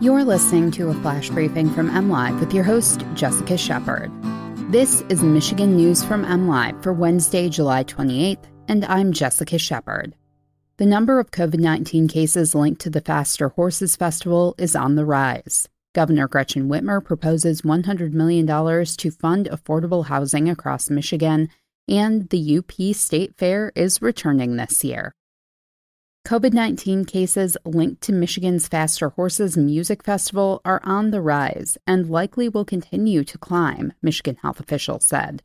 You're 0.00 0.24
listening 0.24 0.70
to 0.72 0.88
a 0.88 0.94
flash 0.94 1.28
briefing 1.28 1.68
from 1.68 1.90
MLive 1.90 2.40
with 2.40 2.54
your 2.54 2.64
host, 2.64 3.04
Jessica 3.12 3.58
Shepard. 3.58 4.10
This 4.72 5.02
is 5.10 5.22
Michigan 5.22 5.76
News 5.76 6.02
from 6.02 6.24
MLive 6.24 6.82
for 6.82 6.94
Wednesday, 6.94 7.50
July 7.50 7.84
28th, 7.84 8.46
and 8.66 8.86
I'm 8.86 9.12
Jessica 9.12 9.58
Shepard. 9.58 10.14
The 10.78 10.86
number 10.86 11.20
of 11.20 11.32
COVID 11.32 11.58
19 11.58 12.08
cases 12.08 12.54
linked 12.54 12.80
to 12.80 12.88
the 12.88 13.02
Faster 13.02 13.50
Horses 13.50 13.94
Festival 13.94 14.54
is 14.56 14.74
on 14.74 14.94
the 14.94 15.04
rise. 15.04 15.68
Governor 15.92 16.28
Gretchen 16.28 16.70
Whitmer 16.70 17.04
proposes 17.04 17.60
$100 17.60 18.14
million 18.14 18.46
to 18.46 19.10
fund 19.10 19.50
affordable 19.52 20.06
housing 20.06 20.48
across 20.48 20.88
Michigan, 20.88 21.50
and 21.86 22.26
the 22.30 22.56
UP 22.56 22.96
State 22.96 23.36
Fair 23.36 23.70
is 23.74 24.00
returning 24.00 24.56
this 24.56 24.82
year. 24.82 25.12
COVID 26.30 26.52
19 26.52 27.06
cases 27.06 27.56
linked 27.64 28.02
to 28.02 28.12
Michigan's 28.12 28.68
Faster 28.68 29.08
Horses 29.08 29.56
Music 29.56 30.04
Festival 30.04 30.60
are 30.64 30.80
on 30.84 31.10
the 31.10 31.20
rise 31.20 31.76
and 31.88 32.08
likely 32.08 32.48
will 32.48 32.64
continue 32.64 33.24
to 33.24 33.36
climb, 33.36 33.92
Michigan 34.00 34.36
health 34.36 34.60
officials 34.60 35.04
said. 35.04 35.42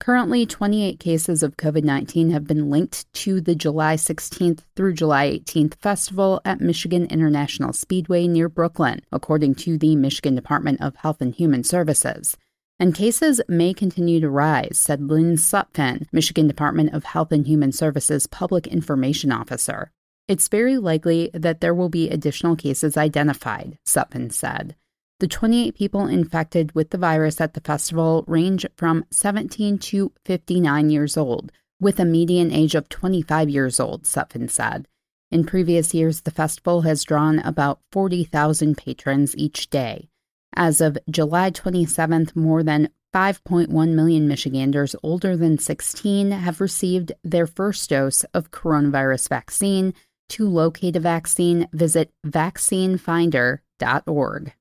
Currently, 0.00 0.46
28 0.46 0.98
cases 0.98 1.42
of 1.42 1.58
COVID 1.58 1.84
19 1.84 2.30
have 2.30 2.46
been 2.46 2.70
linked 2.70 3.12
to 3.12 3.42
the 3.42 3.54
July 3.54 3.96
16th 3.96 4.60
through 4.74 4.94
July 4.94 5.28
18th 5.32 5.74
festival 5.74 6.40
at 6.46 6.62
Michigan 6.62 7.04
International 7.10 7.74
Speedway 7.74 8.26
near 8.26 8.48
Brooklyn, 8.48 9.02
according 9.12 9.56
to 9.56 9.76
the 9.76 9.96
Michigan 9.96 10.34
Department 10.34 10.80
of 10.80 10.96
Health 10.96 11.20
and 11.20 11.34
Human 11.34 11.62
Services. 11.62 12.38
And 12.78 12.94
cases 12.94 13.42
may 13.48 13.74
continue 13.74 14.18
to 14.20 14.30
rise, 14.30 14.78
said 14.78 15.02
Lynn 15.02 15.36
Sutfin, 15.36 16.06
Michigan 16.10 16.48
Department 16.48 16.94
of 16.94 17.04
Health 17.04 17.32
and 17.32 17.46
Human 17.46 17.70
Services 17.70 18.26
Public 18.26 18.66
Information 18.66 19.30
Officer. 19.30 19.92
It's 20.28 20.48
very 20.48 20.78
likely 20.78 21.30
that 21.34 21.60
there 21.60 21.74
will 21.74 21.88
be 21.88 22.08
additional 22.08 22.56
cases 22.56 22.96
identified, 22.96 23.78
Sutfin 23.86 24.32
said. 24.32 24.76
The 25.20 25.28
28 25.28 25.74
people 25.74 26.06
infected 26.06 26.74
with 26.74 26.90
the 26.90 26.98
virus 26.98 27.40
at 27.40 27.54
the 27.54 27.60
festival 27.60 28.24
range 28.26 28.66
from 28.76 29.04
17 29.10 29.78
to 29.78 30.12
59 30.24 30.90
years 30.90 31.16
old, 31.16 31.52
with 31.80 32.00
a 32.00 32.04
median 32.04 32.50
age 32.52 32.74
of 32.74 32.88
25 32.88 33.48
years 33.50 33.78
old, 33.78 34.04
Sutfin 34.04 34.48
said. 34.48 34.88
In 35.30 35.44
previous 35.44 35.94
years, 35.94 36.20
the 36.22 36.30
festival 36.30 36.82
has 36.82 37.04
drawn 37.04 37.38
about 37.38 37.80
40,000 37.90 38.76
patrons 38.76 39.36
each 39.36 39.70
day. 39.70 40.08
As 40.54 40.80
of 40.80 40.98
July 41.10 41.50
27th, 41.50 42.36
more 42.36 42.62
than 42.62 42.90
5.1 43.14 43.68
million 43.94 44.28
Michiganders 44.28 44.96
older 45.02 45.36
than 45.36 45.58
16 45.58 46.30
have 46.30 46.60
received 46.60 47.12
their 47.22 47.46
first 47.46 47.90
dose 47.90 48.24
of 48.34 48.50
coronavirus 48.50 49.28
vaccine, 49.28 49.94
to 50.32 50.48
locate 50.48 50.96
a 50.96 51.00
vaccine, 51.00 51.68
visit 51.72 52.10
vaccinefinder.org. 52.26 54.52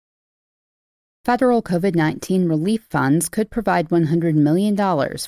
Federal 1.24 1.62
COVID 1.62 1.96
19 1.96 2.50
relief 2.50 2.88
funds 2.90 3.30
could 3.30 3.52
provide 3.52 3.90
$100 3.90 4.34
million 4.34 4.76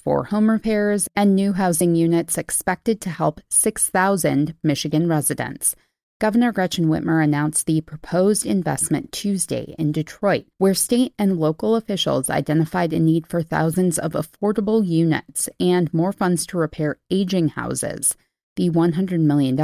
for 0.04 0.24
home 0.26 0.50
repairs 0.50 1.08
and 1.16 1.36
new 1.36 1.54
housing 1.54 1.96
units 1.96 2.38
expected 2.38 3.00
to 3.02 3.12
help 3.12 3.40
6,000 3.52 4.56
Michigan 4.64 5.08
residents. 5.08 5.76
Governor 6.20 6.52
Gretchen 6.52 6.88
Whitmer 6.88 7.24
announced 7.24 7.68
the 7.68 7.82
proposed 7.82 8.46
investment 8.46 9.12
Tuesday 9.12 9.76
in 9.78 9.92
Detroit, 9.92 10.46
where 10.58 10.74
state 10.74 11.14
and 11.20 11.38
local 11.38 11.76
officials 11.76 12.30
identified 12.30 12.92
a 12.92 13.00
need 13.00 13.28
for 13.28 13.44
thousands 13.44 14.00
of 14.00 14.14
affordable 14.14 14.86
units 14.86 15.48
and 15.60 15.94
more 15.94 16.12
funds 16.12 16.48
to 16.48 16.58
repair 16.58 16.98
aging 17.12 17.50
houses 17.50 18.16
the 18.56 18.70
$100 18.70 19.20
million, 19.20 19.58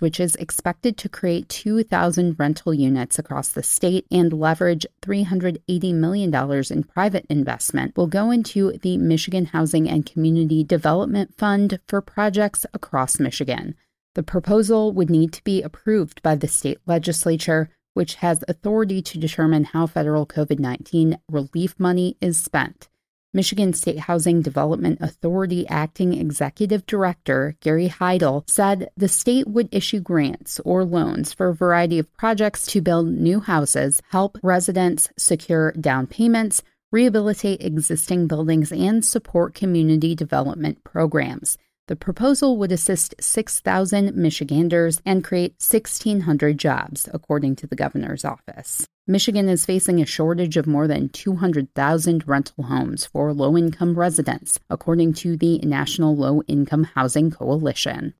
which 0.00 0.20
is 0.20 0.36
expected 0.36 0.96
to 0.98 1.08
create 1.08 1.48
2,000 1.48 2.38
rental 2.38 2.74
units 2.74 3.18
across 3.18 3.48
the 3.48 3.62
state 3.62 4.06
and 4.10 4.32
leverage 4.32 4.86
$380 5.02 5.94
million 5.94 6.34
in 6.70 6.84
private 6.84 7.26
investment, 7.30 7.96
will 7.96 8.06
go 8.06 8.30
into 8.30 8.72
the 8.82 8.98
Michigan 8.98 9.46
Housing 9.46 9.88
and 9.88 10.04
Community 10.04 10.62
Development 10.62 11.34
Fund 11.36 11.80
for 11.88 12.00
projects 12.00 12.66
across 12.74 13.18
Michigan. 13.18 13.74
The 14.14 14.22
proposal 14.22 14.92
would 14.92 15.10
need 15.10 15.32
to 15.32 15.44
be 15.44 15.62
approved 15.62 16.22
by 16.22 16.36
the 16.36 16.46
state 16.46 16.78
legislature, 16.86 17.70
which 17.94 18.16
has 18.16 18.44
authority 18.46 19.02
to 19.02 19.18
determine 19.18 19.64
how 19.64 19.86
federal 19.86 20.26
COVID 20.26 20.58
19 20.58 21.18
relief 21.28 21.74
money 21.78 22.16
is 22.20 22.38
spent. 22.38 22.88
Michigan 23.34 23.72
State 23.72 23.98
Housing 23.98 24.42
Development 24.42 24.96
Authority 25.00 25.68
Acting 25.68 26.14
Executive 26.14 26.86
Director 26.86 27.56
Gary 27.60 27.88
Heidel 27.88 28.44
said 28.46 28.90
the 28.96 29.08
state 29.08 29.48
would 29.48 29.68
issue 29.72 29.98
grants 29.98 30.60
or 30.64 30.84
loans 30.84 31.32
for 31.32 31.48
a 31.48 31.54
variety 31.54 31.98
of 31.98 32.12
projects 32.16 32.64
to 32.66 32.80
build 32.80 33.08
new 33.08 33.40
houses, 33.40 34.00
help 34.10 34.38
residents 34.42 35.10
secure 35.18 35.72
down 35.72 36.06
payments, 36.06 36.62
rehabilitate 36.92 37.60
existing 37.60 38.28
buildings, 38.28 38.70
and 38.70 39.04
support 39.04 39.52
community 39.52 40.14
development 40.14 40.84
programs. 40.84 41.58
The 41.88 41.96
proposal 41.96 42.56
would 42.58 42.70
assist 42.70 43.16
6,000 43.20 44.14
Michiganders 44.14 45.02
and 45.04 45.24
create 45.24 45.56
1,600 45.58 46.56
jobs, 46.56 47.08
according 47.12 47.56
to 47.56 47.66
the 47.66 47.76
governor's 47.76 48.24
office. 48.24 48.86
Michigan 49.06 49.50
is 49.50 49.66
facing 49.66 50.00
a 50.00 50.06
shortage 50.06 50.56
of 50.56 50.66
more 50.66 50.88
than 50.88 51.10
200,000 51.10 52.26
rental 52.26 52.64
homes 52.64 53.04
for 53.04 53.34
low 53.34 53.54
income 53.54 53.98
residents, 53.98 54.58
according 54.70 55.12
to 55.12 55.36
the 55.36 55.58
National 55.58 56.16
Low 56.16 56.40
Income 56.44 56.84
Housing 56.94 57.30
Coalition. 57.30 58.14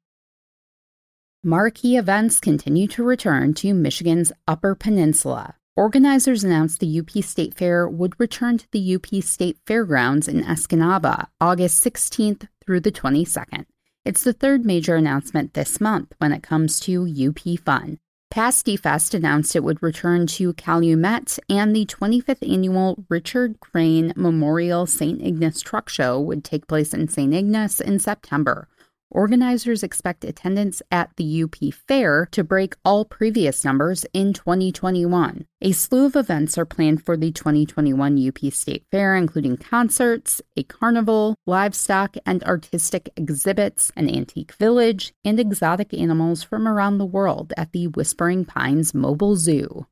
Marquee 1.43 1.97
events 1.97 2.39
continue 2.39 2.87
to 2.89 3.03
return 3.03 3.55
to 3.55 3.73
Michigan's 3.73 4.31
Upper 4.47 4.75
Peninsula. 4.75 5.55
Organizers 5.75 6.45
announced 6.45 6.81
the 6.81 7.01
UP 7.01 7.25
State 7.25 7.55
Fair 7.55 7.89
would 7.89 8.21
return 8.21 8.59
to 8.59 8.67
the 8.71 8.95
UP 8.95 9.23
State 9.25 9.57
Fairgrounds 9.67 10.29
in 10.29 10.45
Escanaba 10.45 11.29
August 11.41 11.83
16th 11.83 12.47
through 12.63 12.81
the 12.81 12.93
22nd. 12.93 13.65
It's 14.05 14.23
the 14.23 14.35
third 14.35 14.67
major 14.67 14.97
announcement 14.97 15.55
this 15.55 15.81
month 15.81 16.13
when 16.19 16.33
it 16.33 16.43
comes 16.43 16.79
to 16.81 17.07
UP 17.07 17.59
Fun. 17.61 18.01
Pasty 18.35 18.77
Fest 18.77 19.15
announced 19.15 19.55
it 19.55 19.63
would 19.63 19.81
return 19.81 20.27
to 20.27 20.55
Calumet, 20.55 21.39
and 21.49 21.73
the 21.73 21.87
25th 21.87 22.43
annual 22.53 23.05
Richard 23.09 23.61
Crane 23.61 24.13
Memorial 24.17 24.87
St. 24.87 25.23
Ignace 25.23 25.61
Truck 25.61 25.89
Show 25.89 26.21
would 26.21 26.43
take 26.43 26.67
place 26.67 26.93
in 26.93 27.07
St. 27.07 27.33
Ignace 27.33 27.79
in 27.79 28.01
September. 28.01 28.67
Organizers 29.11 29.83
expect 29.83 30.25
attendance 30.25 30.83
at 30.91 31.11
the 31.17 31.43
UP 31.43 31.55
Fair 31.87 32.27
to 32.33 32.43
break 32.43 32.75
all 32.85 33.05
previous 33.05 33.65
numbers 33.65 34.05
in 34.13 34.33
2021. 34.33 35.47
A 35.61 35.73
slew 35.73 36.07
of 36.07 36.17
events 36.17 36.59
are 36.59 36.65
planned 36.65 37.05
for 37.05 37.17
the 37.17 37.31
2021 37.31 38.29
UP 38.29 38.53
State 38.53 38.85
Fair, 38.91 39.15
including 39.15 39.57
concerts, 39.57 40.43
a 40.57 40.65
carnival, 40.65 41.37
livestock 41.47 42.17
and 42.27 42.43
artistic 42.45 43.09
exhibits, 43.17 43.93
an 43.97 44.09
antique 44.09 44.53
village, 44.55 45.13
and 45.25 45.39
exotic 45.39 45.95
animals 45.95 46.43
from 46.43 46.67
around 46.67 46.99
the 46.99 47.05
world 47.05 47.53
at 47.57 47.73
the 47.73 47.87
Whispering 47.87 48.45
Pines 48.45 48.95
Mobile 48.95 49.37
Zoo. 49.37 49.87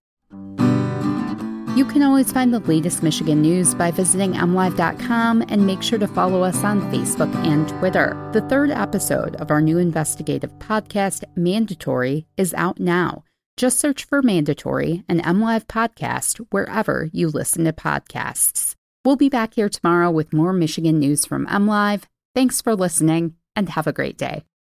You 1.75 1.87
can 1.87 2.03
always 2.03 2.31
find 2.31 2.53
the 2.53 2.59
latest 2.59 3.03
Michigan 3.03 3.41
news 3.41 3.75
by 3.75 3.91
visiting 3.91 4.35
mlive.com 4.35 5.45
and 5.49 5.67
make 5.67 5.83
sure 5.83 5.99
to 5.99 6.07
follow 6.07 6.43
us 6.43 6.63
on 6.65 6.83
Facebook 6.93 7.35
and 7.47 7.67
Twitter. 7.67 8.15
The 8.35 8.43
third 8.43 8.71
episode 8.71 9.37
of 9.37 9.51
our 9.51 9.63
new 9.63 9.79
investigative 9.79 10.53
podcast, 10.59 11.25
Mandatory, 11.35 12.27
is 12.37 12.53
out 12.53 12.79
now. 12.79 13.25
Just 13.57 13.79
search 13.79 14.05
for 14.05 14.21
Mandatory, 14.21 15.03
an 15.09 15.23
MLive 15.23 15.65
podcast, 15.65 16.45
wherever 16.51 17.09
you 17.11 17.29
listen 17.29 17.65
to 17.65 17.73
podcasts. 17.73 18.75
We'll 19.03 19.17
be 19.17 19.31
back 19.31 19.55
here 19.55 19.71
tomorrow 19.71 20.11
with 20.11 20.35
more 20.35 20.53
Michigan 20.53 20.99
news 20.99 21.25
from 21.25 21.47
MLive. 21.47 22.03
Thanks 22.35 22.61
for 22.61 22.77
listening 22.77 23.37
and 23.57 23.71
have 23.71 23.87
a 23.87 23.95
great 23.95 24.19
day. 24.19 24.45